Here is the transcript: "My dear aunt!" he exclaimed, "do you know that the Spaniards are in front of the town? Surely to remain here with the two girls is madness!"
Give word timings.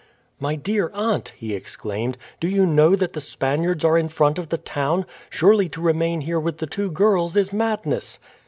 "My 0.39 0.55
dear 0.55 0.89
aunt!" 0.95 1.29
he 1.37 1.53
exclaimed, 1.53 2.17
"do 2.39 2.47
you 2.47 2.65
know 2.65 2.95
that 2.95 3.13
the 3.13 3.21
Spaniards 3.21 3.85
are 3.85 3.99
in 3.99 4.07
front 4.09 4.39
of 4.39 4.49
the 4.49 4.57
town? 4.57 5.05
Surely 5.29 5.69
to 5.69 5.79
remain 5.79 6.21
here 6.21 6.39
with 6.39 6.57
the 6.57 6.65
two 6.65 6.89
girls 6.89 7.35
is 7.35 7.53
madness!" 7.53 8.17